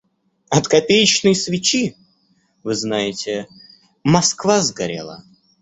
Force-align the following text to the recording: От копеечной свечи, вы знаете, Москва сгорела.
От 0.49 0.67
копеечной 0.67 1.35
свечи, 1.35 1.95
вы 2.63 2.73
знаете, 2.73 3.47
Москва 4.03 4.61
сгорела. 4.63 5.23